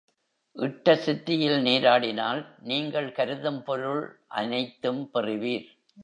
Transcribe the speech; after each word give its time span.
இட்டசித்தியில் 0.55 1.59
நீராடினால் 1.61 2.45
நீங்கள் 2.61 3.11
கருதும் 3.11 3.63
பொருள் 3.63 4.01
அனைத்தும் 4.27 5.09
பெறுவீர். 5.13 5.67